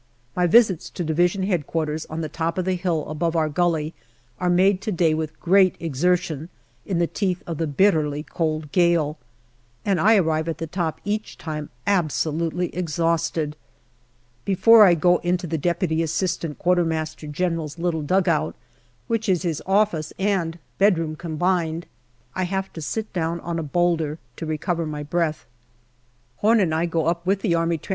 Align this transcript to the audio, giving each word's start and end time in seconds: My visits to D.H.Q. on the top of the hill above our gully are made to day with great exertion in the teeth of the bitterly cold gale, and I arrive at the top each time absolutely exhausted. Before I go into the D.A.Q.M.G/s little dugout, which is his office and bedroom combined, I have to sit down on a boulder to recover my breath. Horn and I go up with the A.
My 0.35 0.47
visits 0.47 0.89
to 0.89 1.03
D.H.Q. 1.03 1.63
on 2.09 2.21
the 2.21 2.27
top 2.29 2.57
of 2.57 2.65
the 2.65 2.73
hill 2.73 3.07
above 3.07 3.35
our 3.35 3.49
gully 3.49 3.93
are 4.39 4.49
made 4.49 4.81
to 4.81 4.91
day 4.91 5.13
with 5.13 5.39
great 5.39 5.75
exertion 5.79 6.49
in 6.87 6.97
the 6.97 7.05
teeth 7.05 7.43
of 7.45 7.59
the 7.59 7.67
bitterly 7.67 8.23
cold 8.23 8.71
gale, 8.71 9.19
and 9.85 10.01
I 10.01 10.15
arrive 10.15 10.47
at 10.49 10.57
the 10.57 10.65
top 10.65 10.99
each 11.05 11.37
time 11.37 11.69
absolutely 11.85 12.75
exhausted. 12.75 13.55
Before 14.43 14.85
I 14.87 14.95
go 14.95 15.17
into 15.17 15.45
the 15.45 15.59
D.A.Q.M.G/s 15.59 16.17
little 17.77 18.01
dugout, 18.01 18.55
which 19.05 19.29
is 19.29 19.43
his 19.43 19.61
office 19.67 20.13
and 20.17 20.57
bedroom 20.79 21.15
combined, 21.15 21.85
I 22.33 22.45
have 22.45 22.73
to 22.73 22.81
sit 22.81 23.13
down 23.13 23.39
on 23.41 23.59
a 23.59 23.63
boulder 23.63 24.17
to 24.37 24.47
recover 24.47 24.87
my 24.87 25.03
breath. 25.03 25.45
Horn 26.37 26.59
and 26.59 26.73
I 26.73 26.87
go 26.87 27.05
up 27.05 27.23
with 27.23 27.41
the 27.41 27.53
A. 27.53 27.69